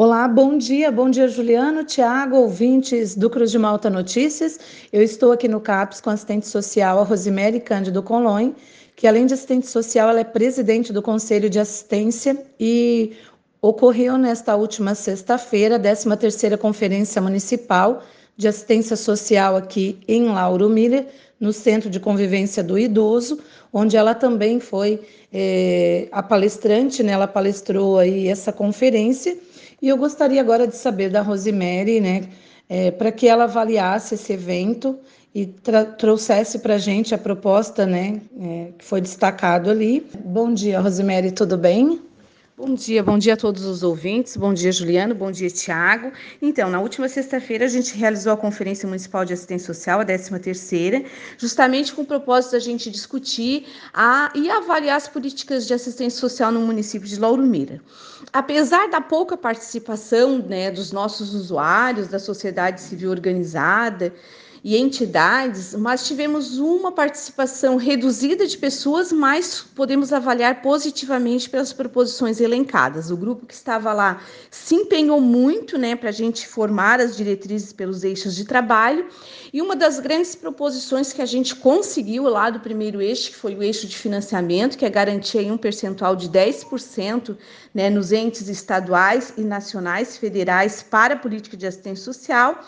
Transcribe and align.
Olá, 0.00 0.28
bom 0.28 0.56
dia, 0.56 0.92
bom 0.92 1.10
dia 1.10 1.26
Juliano, 1.26 1.82
Tiago, 1.82 2.36
ouvintes 2.36 3.16
do 3.16 3.28
Cruz 3.28 3.50
de 3.50 3.58
Malta 3.58 3.90
Notícias. 3.90 4.56
Eu 4.92 5.02
estou 5.02 5.32
aqui 5.32 5.48
no 5.48 5.60
CAPS 5.60 6.00
com 6.00 6.08
assistente 6.08 6.46
social, 6.46 7.00
a 7.00 7.02
Rosemary 7.02 7.58
Cândido 7.58 8.00
Colon, 8.00 8.52
que 8.94 9.08
além 9.08 9.26
de 9.26 9.34
assistente 9.34 9.66
social, 9.66 10.08
ela 10.08 10.20
é 10.20 10.22
presidente 10.22 10.92
do 10.92 11.02
Conselho 11.02 11.50
de 11.50 11.58
Assistência 11.58 12.40
e 12.60 13.16
ocorreu 13.60 14.16
nesta 14.16 14.54
última 14.54 14.94
sexta-feira 14.94 15.74
a 15.74 15.80
13ª 15.80 16.56
Conferência 16.56 17.20
Municipal 17.20 18.04
de 18.36 18.46
Assistência 18.46 18.94
Social 18.94 19.56
aqui 19.56 19.98
em 20.06 20.26
Lauro 20.26 20.68
Miller, 20.68 21.08
no 21.40 21.52
Centro 21.52 21.90
de 21.90 21.98
Convivência 21.98 22.62
do 22.62 22.78
Idoso, 22.78 23.40
onde 23.72 23.96
ela 23.96 24.14
também 24.14 24.60
foi 24.60 25.00
é, 25.32 26.06
a 26.12 26.22
palestrante, 26.22 27.02
né? 27.02 27.12
ela 27.12 27.26
palestrou 27.26 27.98
aí 27.98 28.28
essa 28.28 28.52
conferência 28.52 29.36
e 29.80 29.88
eu 29.88 29.96
gostaria 29.96 30.40
agora 30.40 30.66
de 30.66 30.76
saber 30.76 31.10
da 31.10 31.22
Rosemary, 31.22 32.00
né, 32.00 32.28
é, 32.68 32.90
para 32.90 33.12
que 33.12 33.26
ela 33.26 33.44
avaliasse 33.44 34.14
esse 34.14 34.32
evento 34.32 34.98
e 35.34 35.46
trouxesse 35.98 36.58
para 36.58 36.74
a 36.74 36.78
gente 36.78 37.14
a 37.14 37.18
proposta, 37.18 37.86
né, 37.86 38.20
é, 38.40 38.72
que 38.76 38.84
foi 38.84 39.00
destacado 39.00 39.70
ali. 39.70 40.06
Bom 40.24 40.52
dia, 40.52 40.80
Rosemary, 40.80 41.30
tudo 41.30 41.56
bem? 41.56 42.07
Bom 42.58 42.74
dia, 42.74 43.04
bom 43.04 43.16
dia 43.16 43.34
a 43.34 43.36
todos 43.36 43.64
os 43.64 43.84
ouvintes, 43.84 44.36
bom 44.36 44.52
dia 44.52 44.72
Juliano, 44.72 45.14
bom 45.14 45.30
dia 45.30 45.48
Tiago. 45.48 46.10
Então, 46.42 46.68
na 46.68 46.80
última 46.80 47.08
sexta-feira 47.08 47.64
a 47.64 47.68
gente 47.68 47.96
realizou 47.96 48.32
a 48.32 48.36
Conferência 48.36 48.84
Municipal 48.84 49.24
de 49.24 49.32
Assistência 49.32 49.72
Social, 49.72 50.00
a 50.00 50.04
13ª, 50.04 51.06
justamente 51.38 51.92
com 51.92 52.02
o 52.02 52.04
propósito 52.04 52.52
da 52.52 52.58
gente 52.58 52.90
discutir 52.90 53.64
a, 53.94 54.32
e 54.34 54.50
avaliar 54.50 54.96
as 54.96 55.06
políticas 55.06 55.68
de 55.68 55.72
assistência 55.72 56.18
social 56.18 56.50
no 56.50 56.58
município 56.62 57.06
de 57.06 57.16
Lauro 57.20 57.44
Mira. 57.44 57.80
Apesar 58.32 58.90
da 58.90 59.00
pouca 59.00 59.36
participação 59.36 60.38
né, 60.38 60.68
dos 60.72 60.90
nossos 60.90 61.34
usuários, 61.34 62.08
da 62.08 62.18
sociedade 62.18 62.80
civil 62.80 63.12
organizada, 63.12 64.12
e 64.62 64.76
entidades, 64.76 65.74
mas 65.74 66.06
tivemos 66.06 66.58
uma 66.58 66.90
participação 66.90 67.76
reduzida 67.76 68.46
de 68.46 68.58
pessoas, 68.58 69.12
mas 69.12 69.64
podemos 69.74 70.12
avaliar 70.12 70.62
positivamente 70.62 71.48
pelas 71.48 71.72
proposições 71.72 72.40
elencadas. 72.40 73.10
O 73.10 73.16
grupo 73.16 73.46
que 73.46 73.54
estava 73.54 73.92
lá 73.92 74.20
se 74.50 74.74
empenhou 74.74 75.20
muito 75.20 75.78
né, 75.78 75.94
para 75.94 76.08
a 76.08 76.12
gente 76.12 76.46
formar 76.46 77.00
as 77.00 77.16
diretrizes 77.16 77.72
pelos 77.72 78.02
eixos 78.02 78.34
de 78.34 78.44
trabalho, 78.44 79.06
e 79.52 79.62
uma 79.62 79.74
das 79.74 79.98
grandes 79.98 80.34
proposições 80.34 81.12
que 81.12 81.22
a 81.22 81.26
gente 81.26 81.54
conseguiu 81.54 82.24
lá 82.24 82.50
do 82.50 82.60
primeiro 82.60 83.00
eixo, 83.00 83.30
que 83.30 83.36
foi 83.36 83.54
o 83.54 83.62
eixo 83.62 83.86
de 83.86 83.96
financiamento, 83.96 84.76
que 84.76 84.84
é 84.84 84.90
garantir 84.90 85.50
um 85.50 85.56
percentual 85.56 86.14
de 86.14 86.28
10% 86.28 87.36
né, 87.72 87.88
nos 87.88 88.12
entes 88.12 88.48
estaduais 88.48 89.32
e 89.36 89.42
nacionais 89.42 90.16
federais 90.16 90.82
para 90.82 91.14
a 91.14 91.16
política 91.16 91.56
de 91.56 91.66
assistência 91.66 92.04
social 92.04 92.62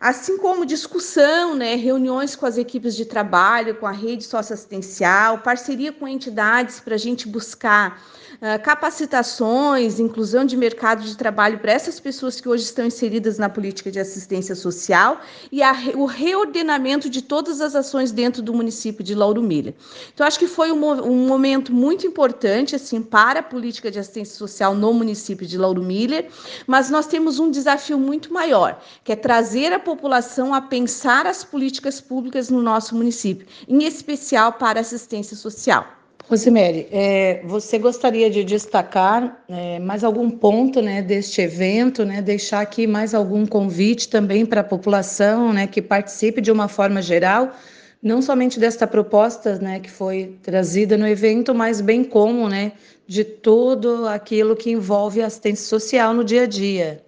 assim 0.00 0.36
como 0.38 0.66
discussão, 0.66 1.54
né, 1.54 1.74
reuniões 1.74 2.36
com 2.36 2.46
as 2.46 2.58
equipes 2.58 2.94
de 2.94 3.04
trabalho, 3.04 3.76
com 3.76 3.86
a 3.86 3.92
rede 3.92 4.24
socioassistencial, 4.24 5.38
parceria 5.38 5.92
com 5.92 6.06
entidades 6.06 6.80
para 6.80 6.94
a 6.94 6.98
gente 6.98 7.26
buscar 7.28 8.02
uh, 8.36 8.62
capacitações, 8.62 9.98
inclusão 9.98 10.44
de 10.44 10.56
mercado 10.56 11.02
de 11.02 11.16
trabalho 11.16 11.58
para 11.58 11.72
essas 11.72 11.98
pessoas 11.98 12.40
que 12.40 12.48
hoje 12.48 12.64
estão 12.64 12.84
inseridas 12.84 13.38
na 13.38 13.48
política 13.48 13.90
de 13.90 13.98
assistência 13.98 14.54
social 14.54 15.20
e 15.50 15.62
a, 15.62 15.72
o 15.94 16.04
reordenamento 16.04 17.08
de 17.08 17.22
todas 17.22 17.60
as 17.60 17.74
ações 17.74 18.12
dentro 18.12 18.42
do 18.42 18.52
município 18.52 19.02
de 19.02 19.14
Lauro 19.14 19.42
Miller. 19.42 19.74
Então, 20.12 20.26
acho 20.26 20.38
que 20.38 20.46
foi 20.46 20.70
um, 20.72 20.84
um 21.02 21.26
momento 21.26 21.72
muito 21.72 22.06
importante 22.06 22.76
assim 22.76 23.02
para 23.02 23.40
a 23.40 23.42
política 23.42 23.90
de 23.90 23.98
assistência 23.98 24.36
social 24.36 24.74
no 24.74 24.92
município 24.92 25.46
de 25.46 25.56
Lauro 25.56 25.82
Miller, 25.82 26.28
mas 26.66 26.90
nós 26.90 27.06
temos 27.06 27.38
um 27.38 27.50
desafio 27.50 27.98
muito 27.98 28.32
maior, 28.32 28.80
que 29.02 29.12
é 29.12 29.16
trazer 29.16 29.72
a 29.72 29.78
população 29.86 30.52
a 30.52 30.60
pensar 30.60 31.26
as 31.26 31.44
políticas 31.44 32.00
públicas 32.00 32.50
no 32.50 32.60
nosso 32.60 32.96
município, 32.96 33.46
em 33.68 33.84
especial 33.84 34.54
para 34.54 34.80
assistência 34.80 35.36
social. 35.36 35.86
Rosemary, 36.28 36.88
é, 36.90 37.40
você 37.44 37.78
gostaria 37.78 38.28
de 38.28 38.42
destacar 38.42 39.44
é, 39.48 39.78
mais 39.78 40.02
algum 40.02 40.28
ponto 40.28 40.82
né, 40.82 41.00
deste 41.00 41.40
evento, 41.40 42.04
né, 42.04 42.20
deixar 42.20 42.62
aqui 42.62 42.84
mais 42.84 43.14
algum 43.14 43.46
convite 43.46 44.08
também 44.08 44.44
para 44.44 44.62
a 44.62 44.64
população 44.64 45.52
né, 45.52 45.68
que 45.68 45.80
participe 45.80 46.40
de 46.40 46.50
uma 46.50 46.66
forma 46.66 47.00
geral, 47.00 47.52
não 48.02 48.20
somente 48.20 48.58
desta 48.58 48.88
proposta 48.88 49.56
né, 49.60 49.78
que 49.78 49.90
foi 49.90 50.36
trazida 50.42 50.96
no 50.96 51.06
evento, 51.06 51.54
mas 51.54 51.80
bem 51.80 52.02
como 52.02 52.48
né, 52.48 52.72
de 53.06 53.22
tudo 53.22 54.08
aquilo 54.08 54.56
que 54.56 54.72
envolve 54.72 55.22
assistência 55.22 55.64
social 55.64 56.12
no 56.12 56.24
dia 56.24 56.42
a 56.42 56.46
dia. 56.46 57.05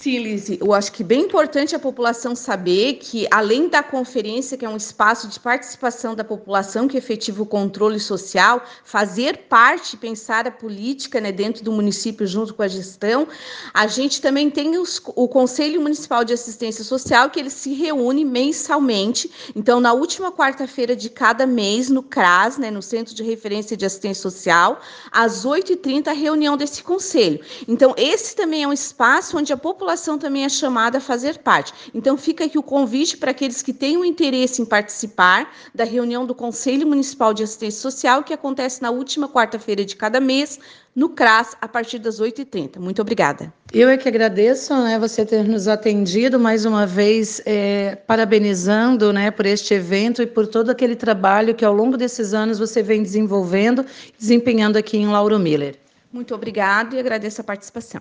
Sim, 0.00 0.18
Lise, 0.20 0.58
eu 0.58 0.72
acho 0.72 0.92
que 0.92 1.04
bem 1.04 1.20
importante 1.20 1.76
a 1.76 1.78
população 1.78 2.34
saber 2.34 2.94
que, 2.94 3.28
além 3.30 3.68
da 3.68 3.82
conferência, 3.82 4.56
que 4.56 4.64
é 4.64 4.68
um 4.68 4.78
espaço 4.78 5.28
de 5.28 5.38
participação 5.38 6.14
da 6.14 6.24
população 6.24 6.88
que 6.88 6.96
efetiva 6.96 7.42
o 7.42 7.44
controle 7.44 8.00
social, 8.00 8.64
fazer 8.82 9.36
parte, 9.50 9.98
pensar 9.98 10.46
a 10.46 10.50
política 10.50 11.20
né, 11.20 11.30
dentro 11.30 11.62
do 11.62 11.70
município 11.70 12.26
junto 12.26 12.54
com 12.54 12.62
a 12.62 12.66
gestão, 12.66 13.28
a 13.74 13.86
gente 13.86 14.22
também 14.22 14.48
tem 14.48 14.78
os, 14.78 15.02
o 15.04 15.28
Conselho 15.28 15.82
Municipal 15.82 16.24
de 16.24 16.32
Assistência 16.32 16.82
Social, 16.82 17.28
que 17.28 17.38
ele 17.38 17.50
se 17.50 17.74
reúne 17.74 18.24
mensalmente. 18.24 19.30
Então, 19.54 19.80
na 19.80 19.92
última 19.92 20.32
quarta-feira 20.32 20.96
de 20.96 21.10
cada 21.10 21.44
mês, 21.44 21.90
no 21.90 22.02
CRAS, 22.02 22.56
né, 22.56 22.70
no 22.70 22.80
Centro 22.80 23.14
de 23.14 23.22
Referência 23.22 23.76
de 23.76 23.84
Assistência 23.84 24.22
Social, 24.22 24.80
às 25.12 25.44
8h30, 25.44 26.08
a 26.08 26.12
reunião 26.12 26.56
desse 26.56 26.82
conselho. 26.82 27.38
Então, 27.68 27.94
esse 27.98 28.34
também 28.34 28.62
é 28.62 28.66
um 28.66 28.72
espaço 28.72 29.36
onde 29.36 29.52
a 29.52 29.58
população 29.58 29.89
população 29.90 30.18
também 30.18 30.44
é 30.44 30.48
chamada 30.48 30.98
a 30.98 31.00
fazer 31.00 31.38
parte. 31.38 31.72
Então, 31.92 32.16
fica 32.16 32.44
aqui 32.44 32.56
o 32.56 32.62
convite 32.62 33.16
para 33.16 33.32
aqueles 33.32 33.60
que 33.60 33.72
tenham 33.72 34.04
interesse 34.04 34.62
em 34.62 34.64
participar 34.64 35.52
da 35.74 35.84
reunião 35.84 36.24
do 36.24 36.34
Conselho 36.34 36.86
Municipal 36.86 37.34
de 37.34 37.42
Assistência 37.42 37.80
Social, 37.80 38.22
que 38.22 38.32
acontece 38.32 38.80
na 38.80 38.90
última 38.90 39.28
quarta-feira 39.28 39.84
de 39.84 39.96
cada 39.96 40.20
mês, 40.20 40.60
no 40.94 41.08
CRAS, 41.08 41.56
a 41.60 41.66
partir 41.66 41.98
das 41.98 42.20
8h30. 42.20 42.78
Muito 42.78 43.02
obrigada. 43.02 43.52
Eu 43.72 43.88
é 43.88 43.96
que 43.96 44.08
agradeço 44.08 44.74
né, 44.74 44.98
você 44.98 45.24
ter 45.24 45.44
nos 45.44 45.66
atendido 45.66 46.38
mais 46.38 46.64
uma 46.64 46.86
vez, 46.86 47.42
é, 47.44 47.96
parabenizando 48.06 49.12
né, 49.12 49.30
por 49.30 49.46
este 49.46 49.74
evento 49.74 50.22
e 50.22 50.26
por 50.26 50.46
todo 50.46 50.70
aquele 50.70 50.94
trabalho 50.94 51.54
que 51.54 51.64
ao 51.64 51.74
longo 51.74 51.96
desses 51.96 52.32
anos 52.32 52.58
você 52.58 52.82
vem 52.82 53.02
desenvolvendo, 53.02 53.84
desempenhando 54.18 54.76
aqui 54.76 54.98
em 54.98 55.08
Lauro 55.08 55.38
Miller. 55.38 55.76
Muito 56.12 56.34
obrigado 56.34 56.94
e 56.94 56.98
agradeço 56.98 57.40
a 57.40 57.44
participação. 57.44 58.00